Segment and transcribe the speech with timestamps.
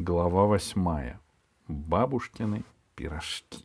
[0.00, 1.20] Глава восьмая.
[1.66, 2.62] Бабушкины
[2.94, 3.64] пирожки.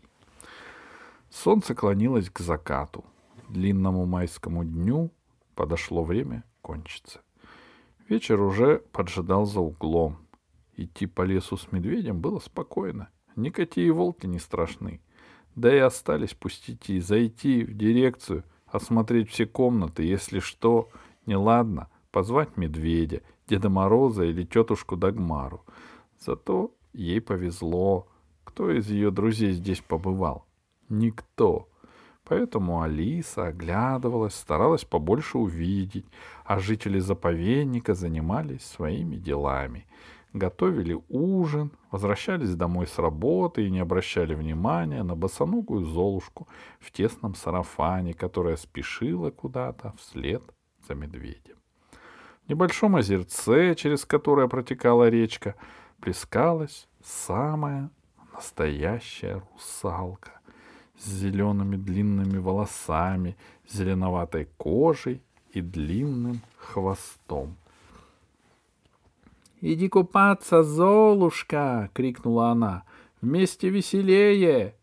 [1.29, 3.05] Солнце клонилось к закату.
[3.49, 5.11] Длинному майскому дню
[5.53, 7.21] подошло время кончиться.
[8.09, 10.25] Вечер уже поджидал за углом.
[10.75, 13.09] Идти по лесу с медведем было спокойно.
[13.35, 15.01] Никакие волки не страшны.
[15.53, 20.89] Да и остались пустить и зайти в дирекцию, осмотреть все комнаты, если что,
[21.27, 25.63] неладно, позвать медведя, Деда Мороза или тетушку Дагмару.
[26.25, 28.07] Зато ей повезло.
[28.43, 30.45] Кто из ее друзей здесь побывал?
[30.89, 31.67] Никто.
[32.23, 36.05] Поэтому Алиса оглядывалась, старалась побольше увидеть,
[36.45, 39.85] а жители заповедника занимались своими делами.
[40.31, 46.47] Готовили ужин, возвращались домой с работы и не обращали внимания на босоногую Золушку
[46.79, 50.41] в тесном сарафане, которая спешила куда-то вслед
[50.87, 51.57] за медведем.
[52.45, 55.55] В небольшом озерце, через которое протекала речка,
[56.03, 57.89] плескалась самая
[58.33, 60.31] настоящая русалка
[60.97, 63.37] с зелеными длинными волосами,
[63.69, 65.21] зеленоватой кожей
[65.53, 67.55] и длинным хвостом.
[69.61, 72.83] «Иди купаться, Золушка!»— крикнула она.
[73.21, 74.75] «Вместе веселее!»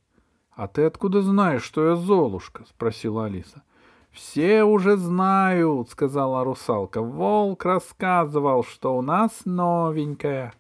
[0.53, 3.63] «А ты откуда знаешь, что я Золушка?»— спросила Алиса.
[4.11, 7.03] «Все уже знают»,— сказала русалка.
[7.03, 10.55] «Волк рассказывал, что у нас новенькая».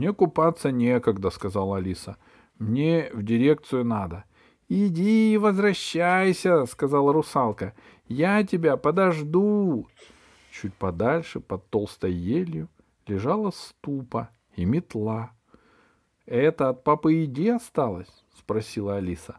[0.00, 2.16] «Мне купаться некогда»,— сказала Алиса.
[2.58, 4.24] «Мне в дирекцию надо».
[4.70, 7.74] «Иди возвращайся»,— сказала русалка.
[8.08, 9.86] «Я тебя подожду».
[10.50, 12.68] Чуть подальше, под толстой елью,
[13.06, 15.32] лежала ступа и метла.
[16.24, 19.36] «Это от папы иди осталось?»— спросила Алиса.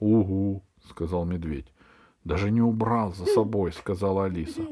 [0.00, 1.72] «Угу»,— сказал медведь.
[2.24, 4.66] «Даже не убрал за собой»,— сказала Алиса.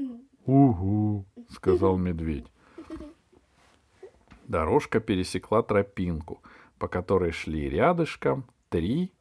[0.45, 2.49] «Угу»,— сказал медведь.
[4.51, 6.43] Дорожка пересекла тропинку,
[6.81, 9.13] по которой шли рядышком три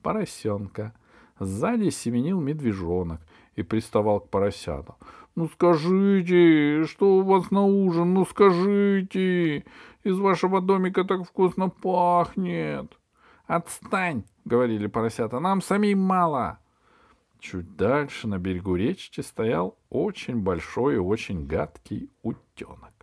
[0.00, 0.94] поросенка.
[1.40, 3.20] Сзади семенил медвежонок
[3.56, 4.94] и приставал к поросятам.
[5.34, 8.14] «Ну скажите, что у вас на ужин?
[8.14, 9.64] Ну скажите!
[10.04, 12.96] Из вашего домика так вкусно пахнет!»
[13.48, 15.40] «Отстань!»— говорили поросята.
[15.40, 16.60] «Нам самим мало!»
[17.40, 22.95] Чуть дальше на берегу речки стоял очень большой и очень гадкий утенок.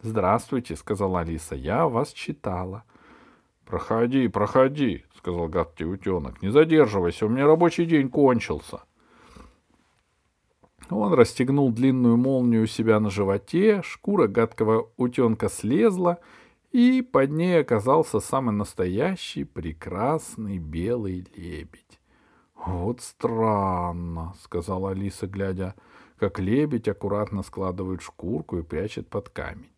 [0.00, 2.84] «Здравствуйте»,— сказала Алиса,— «я вас читала».
[3.64, 6.40] «Проходи, проходи»,— сказал гадкий утенок.
[6.40, 8.80] «Не задерживайся, у меня рабочий день кончился».
[10.88, 16.18] Он расстегнул длинную молнию у себя на животе, шкура гадкого утенка слезла,
[16.70, 22.00] и под ней оказался самый настоящий прекрасный белый лебедь.
[22.54, 25.74] «Вот странно»,— сказала Алиса, глядя,
[26.18, 29.68] как лебедь аккуратно складывает шкурку и прячет под камень.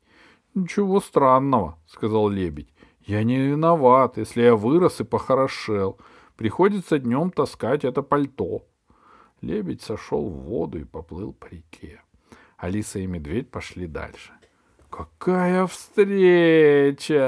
[0.54, 2.72] «Ничего странного»,— сказал лебедь.
[3.00, 5.98] «Я не виноват, если я вырос и похорошел.
[6.36, 8.64] Приходится днем таскать это пальто».
[9.40, 12.02] Лебедь сошел в воду и поплыл по реке.
[12.58, 14.32] Алиса и медведь пошли дальше.
[14.90, 17.20] «Какая встреча!»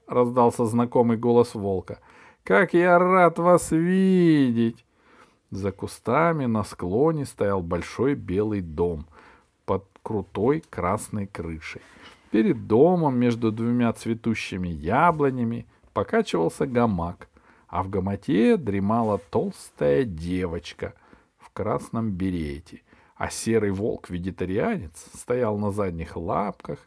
[0.06, 2.00] —раздался знакомый голос волка.
[2.42, 4.84] «Как я рад вас видеть!»
[5.50, 9.06] За кустами на склоне стоял большой белый дом
[9.64, 11.80] под крутой красной крышей.
[12.34, 17.28] Перед домом между двумя цветущими яблонями покачивался гамак,
[17.68, 20.94] а в гамаке дремала толстая девочка
[21.38, 22.82] в красном берете,
[23.14, 26.80] а серый волк-вегетарианец стоял на задних лапках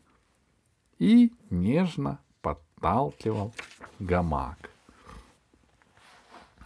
[0.99, 3.53] и нежно подталкивал
[3.99, 4.69] гамак.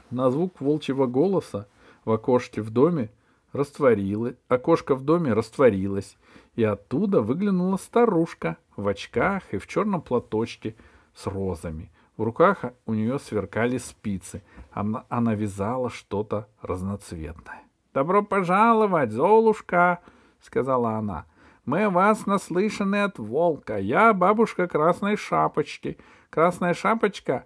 [0.09, 1.67] На звук волчьего голоса
[2.03, 3.11] в окошке в доме
[3.53, 6.17] растворилось, окошко в доме растворилось,
[6.55, 10.75] и оттуда выглянула старушка в очках и в черном платочке
[11.13, 11.91] с розами.
[12.17, 14.43] В руках у нее сверкали спицы.
[14.71, 17.63] Она, она вязала что-то разноцветное.—
[17.93, 19.99] Добро пожаловать, Золушка!—
[20.41, 21.25] сказала она.—
[21.65, 23.77] Мы вас наслышаны от волка.
[23.77, 25.97] Я бабушка Красной Шапочки.
[26.29, 27.45] Красная Шапочка,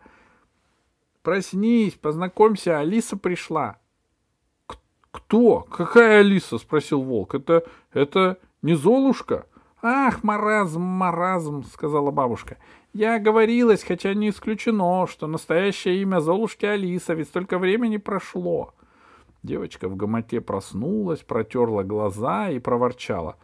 [1.24, 3.78] проснись, познакомься, Алиса пришла.—
[5.16, 5.62] Кто?
[5.62, 7.64] Какая Алиса?— спросил волк.— Это...
[7.94, 9.46] это не Золушка?—
[9.88, 12.58] «Ах, маразм, маразм»,— сказала бабушка.
[12.92, 18.74] «Я говорилась, хотя не исключено, что настоящее имя Золушки Алиса, ведь столько времени прошло».
[19.44, 23.36] Девочка в гамаке проснулась, протерла глаза и проворчала.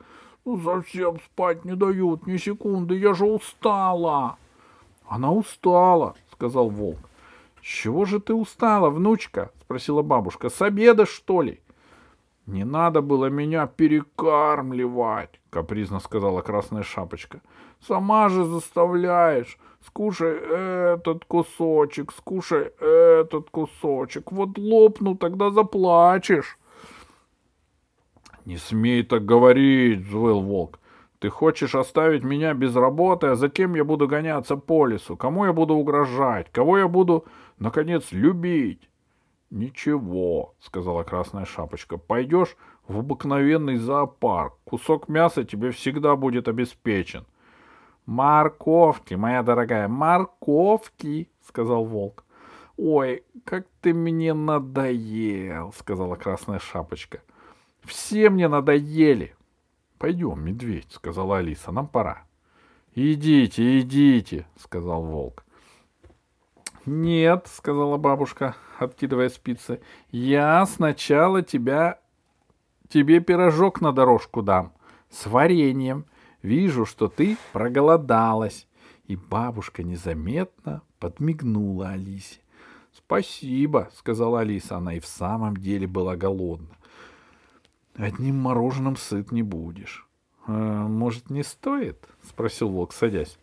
[0.43, 4.37] «Ну, совсем спать не дают ни секунды, я же устала!»
[5.07, 6.97] «Она устала»,— сказал волк.
[7.61, 10.49] «С чего же ты устала, внучка?»— спросила бабушка.
[10.49, 11.61] «С обеда, что ли?»
[12.45, 17.39] Не надо было меня перекармливать, капризно сказала Красная Шапочка.
[17.79, 19.57] Сама же заставляешь.
[19.85, 20.33] Скушай
[20.95, 24.31] этот кусочек, скушай этот кусочек.
[24.31, 26.57] Вот лопну, тогда заплачешь.
[28.45, 30.79] Не смей так говорить, взвыл волк.
[31.19, 35.15] Ты хочешь оставить меня без работы, а затем я буду гоняться по лесу?
[35.15, 36.51] Кому я буду угрожать?
[36.51, 37.23] Кого я буду,
[37.59, 38.90] наконец, любить?
[39.51, 41.97] Ничего, сказала Красная Шапочка.
[41.97, 42.55] Пойдешь
[42.87, 44.55] в обыкновенный зоопарк.
[44.63, 47.25] Кусок мяса тебе всегда будет обеспечен.
[48.05, 52.23] Морковки, моя дорогая, морковки, сказал волк.
[52.77, 57.21] Ой, как ты мне надоел, сказала Красная Шапочка.
[57.81, 59.35] Все мне надоели.
[59.97, 62.23] Пойдем, медведь, сказала Алиса, нам пора.
[62.95, 65.43] Идите, идите, сказал волк.
[66.85, 69.81] Нет, сказала бабушка, откидывая спицы.
[70.11, 71.99] Я сначала тебя
[72.89, 74.73] тебе пирожок на дорожку дам
[75.09, 76.05] с вареньем.
[76.41, 78.67] Вижу, что ты проголодалась.
[79.05, 82.39] И бабушка незаметно подмигнула Алисе.
[82.93, 84.77] Спасибо, сказала Алиса.
[84.77, 86.75] Она и в самом деле была голодна.
[87.95, 90.07] Одним мороженым сыт не будешь.
[90.47, 92.07] «А, может, не стоит?
[92.27, 93.37] спросил волк, садясь.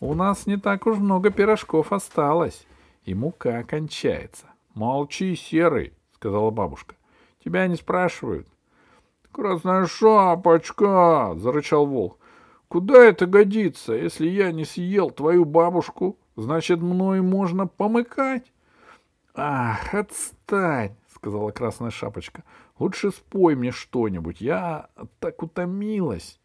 [0.00, 2.66] У нас не так уж много пирожков осталось,
[3.04, 4.46] и мука кончается.
[4.74, 6.94] Молчи, серый, сказала бабушка.
[7.44, 8.46] Тебя не спрашивают.
[9.32, 12.18] Красная шапочка, зарычал волк.
[12.68, 13.92] Куда это годится?
[13.92, 18.52] Если я не съел твою бабушку, значит, мной можно помыкать.
[19.34, 22.44] Ах, отстань, сказала красная шапочка.
[22.78, 24.40] Лучше спой мне что-нибудь.
[24.40, 24.88] Я
[25.18, 26.40] так утомилась.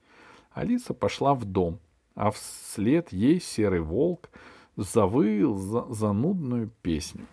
[0.52, 1.80] Алиса пошла в дом,
[2.16, 4.30] а вслед ей серый волк
[4.78, 7.26] завыл за занудную песню.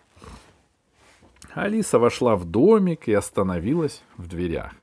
[1.53, 4.73] Алиса вошла в домик и остановилась в дверях.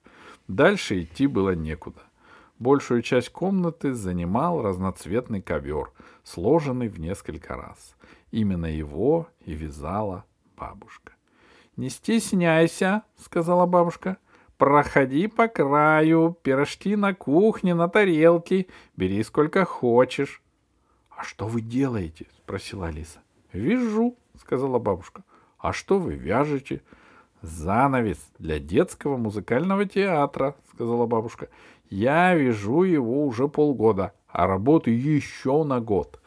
[0.49, 2.01] Дальше идти было некуда.
[2.59, 5.91] Большую часть комнаты занимал разноцветный ковер,
[6.23, 7.97] сложенный в несколько раз.
[8.31, 10.25] Именно его и вязала
[10.57, 11.13] бабушка.—
[11.77, 14.19] Не стесняйся,— сказала бабушка.—
[14.59, 18.67] Проходи по краю, пирожки на кухне, на тарелке,
[18.97, 20.42] бери сколько хочешь.—
[21.17, 23.21] А что вы делаете?— спросила Алиса.—
[23.53, 25.23] Вяжу,— сказала бабушка.—
[25.59, 26.83] А что вы вяжете?—
[27.43, 31.49] Занавес для детского музыкального театра,— сказала бабушка.
[31.93, 36.23] Я вяжу его уже полгода, а работаю еще на год.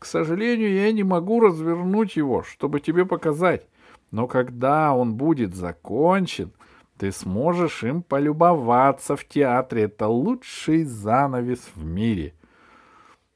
[0.00, 3.68] К сожалению, я не могу развернуть его, чтобы тебе показать.
[4.10, 6.50] Но когда он будет закончен,
[6.98, 9.84] ты сможешь им полюбоваться в театре.
[9.84, 12.34] Это лучший занавес в мире.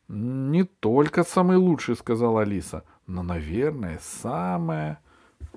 [0.09, 4.99] Не только самый лучший, сказала Алиса, но, наверное, самое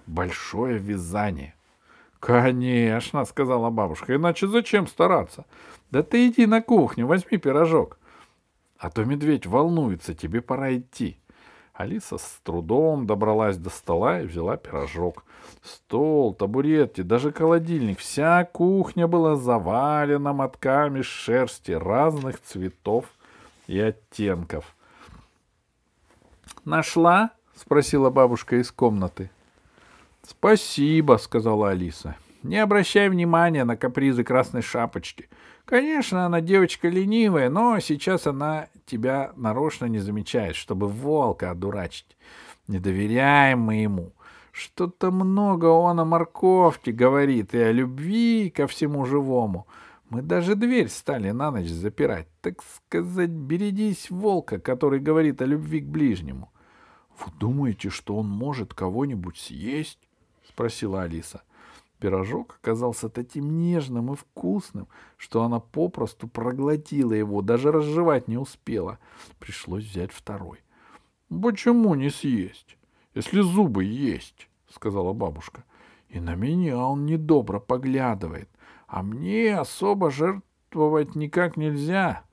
[0.06, 1.56] большое вязание.
[2.19, 5.45] Конечно, сказала бабушка, иначе зачем стараться?
[5.89, 7.98] Да ты иди на кухню, возьми пирожок.
[8.77, 11.18] А то медведь волнуется, тебе пора идти.
[11.74, 15.24] Алиса с трудом добралась до стола и взяла пирожок.
[15.63, 23.06] Стол, табуретки, даже холодильник, вся кухня была завалена мотками шерсти разных цветов
[23.72, 24.76] и оттенков.
[26.66, 29.32] «Нашла?»— спросила бабушка из комнаты.
[30.24, 32.18] «Спасибо»,— сказала Алиса.
[32.44, 35.30] «Не обращай внимания на капризы красной шапочки.
[35.64, 42.18] Конечно, она девочка ленивая, но сейчас она тебя нарочно не замечает, чтобы волка одурачить.
[42.68, 44.12] Не доверяем мы ему.
[44.51, 49.66] Что-то много он о морковке говорит и о любви ко всему живому.
[50.12, 52.27] Мы даже дверь стали на ночь запирать.
[52.41, 56.51] Так сказать, берегись волка, который говорит о любви к ближнему.—
[57.18, 60.10] Вы думаете, что он может кого-нибудь съесть?—
[60.50, 61.44] спросила Алиса.
[62.00, 69.00] Пирожок оказался таким нежным и вкусным, что она попросту проглотила его, даже разжевать не успела.
[69.39, 70.60] Пришлось взять второй.—
[71.30, 72.77] Почему не съесть,
[73.15, 75.63] если зубы есть?— сказала бабушка.—
[76.10, 78.50] И на меня он недобро поглядывает,
[78.91, 82.25] а мне особо жертвовать никак нельзя.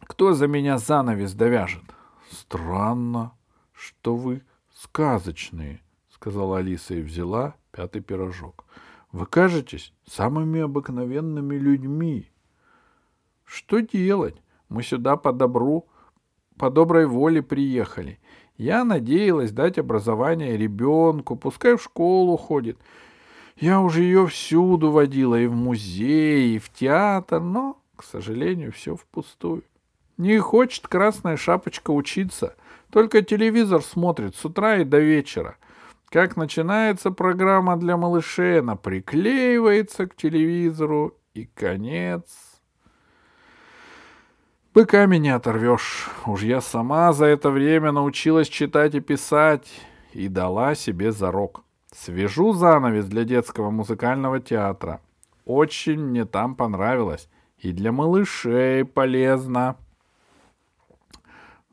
[0.00, 1.82] Кто за меня занавес довяжет?—
[2.30, 3.32] Странно,
[3.72, 4.42] что вы
[4.74, 5.80] сказочные,—
[6.10, 8.66] сказала Алиса и взяла пятый пирожок.
[9.12, 12.30] Вы кажетесь самыми обыкновенными людьми.
[13.44, 14.36] Что делать?
[14.68, 15.86] Мы сюда по добру,
[16.58, 18.18] по доброй воле приехали.
[18.58, 22.76] Я надеялась дать образование ребенку, пускай в школу ходит.
[23.56, 28.96] Я уже ее всюду водила, и в музей, и в театр, но, к сожалению, все
[28.96, 29.64] впустую.
[30.18, 32.56] Не хочет красная шапочка учиться,
[32.90, 35.56] только телевизор смотрит с утра и до вечера—
[36.08, 42.24] Как начинается программа для малышей, она приклеивается к телевизору, и конец.
[44.72, 46.08] Быками не оторвешь.
[46.26, 49.68] Уж я сама за это время научилась читать и писать,
[50.12, 51.65] и дала себе зарок.
[51.96, 55.00] Свяжу занавес для детского музыкального театра.
[55.46, 57.30] Очень мне там понравилось.
[57.56, 59.78] И для малышей полезно.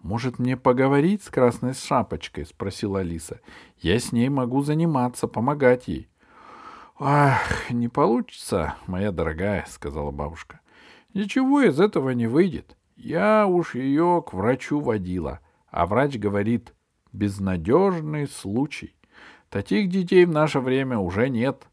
[0.02, 3.42] «Может, мне поговорить с Красной Шапочкой?»— спросила Алиса.
[3.78, 6.08] «Я с ней могу заниматься, помогать ей».
[6.98, 10.62] «Ах, не получится, моя дорогая»,— сказала бабушка.
[11.14, 12.78] «Ничего из этого не выйдет.
[12.96, 16.74] Я уж ее к врачу водила, а врач говорит,
[17.12, 18.96] безнадежный случай.
[19.54, 21.68] Таких детей в наше время уже нет.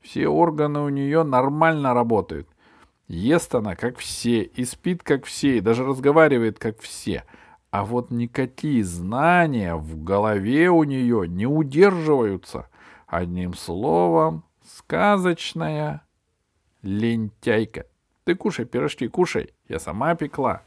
[0.00, 2.48] Все органы у нее нормально работают.
[3.08, 7.24] Ест она, как все, и спит, как все, и даже разговаривает, как все—
[7.76, 12.70] а вот никакие знания в голове у нее не удерживаются.
[13.06, 16.02] Одним словом, сказочная
[16.80, 17.84] лентяйка.
[18.24, 19.52] Ты кушай пирожки, кушай.
[19.68, 20.62] Я сама пекла.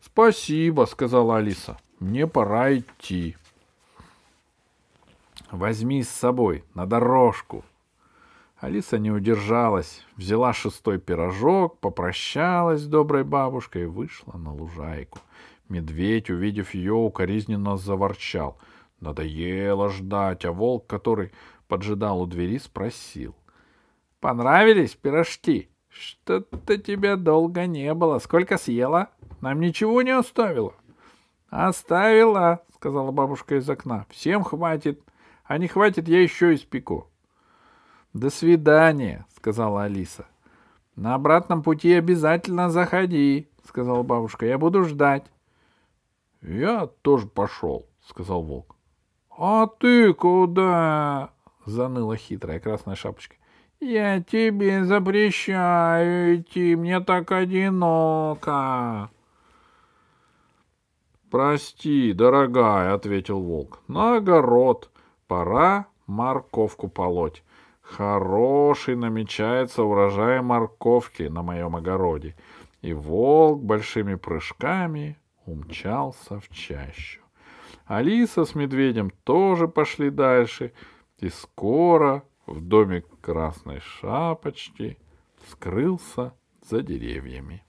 [0.00, 1.76] Спасибо, сказала Алиса.
[1.98, 3.36] Мне пора идти.
[5.50, 7.64] Возьми с собой на дорожку.
[8.58, 15.18] Алиса не удержалась, взяла шестой пирожок, попрощалась с доброй бабушкой и вышла на лужайку.
[15.68, 18.58] Медведь, увидев ее, укоризненно заворчал.
[19.00, 21.32] Надоело ждать, а волк, который
[21.68, 23.34] поджидал у двери, спросил.—
[24.20, 25.68] Понравились пирожки?
[25.88, 28.18] Что-то тебя долго не было.
[28.18, 29.08] Сколько съела?
[29.40, 30.74] Нам ничего не оставила.—
[31.50, 35.02] Оставила,— сказала бабушка из окна.— Всем хватит.
[35.50, 37.08] А не хватит, я еще испеку.—
[38.14, 40.26] До свидания,— сказала Алиса.—
[40.94, 45.24] На обратном пути обязательно заходи,— сказала бабушка.— Я буду ждать.—
[46.40, 48.76] Я тоже пошел,— сказал волк.—
[49.36, 51.30] А ты куда?—
[51.66, 53.34] заныла хитрая красная шапочка.—
[53.80, 59.10] Я тебе запрещаю идти, мне так одиноко.—
[61.28, 64.89] Прости, дорогая,— ответил волк,— на огород.
[65.30, 67.44] Пора морковку полоть.
[67.82, 72.34] Хороший намечается урожай морковки на моем огороде.
[72.82, 77.20] И волк большими прыжками умчался в чащу.
[77.86, 80.72] Алиса с медведем тоже пошли дальше,
[81.18, 84.98] и скоро в доме красной шапочки
[85.48, 86.34] скрылся
[86.68, 87.62] за деревьями.